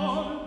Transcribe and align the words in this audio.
On 0.00 0.39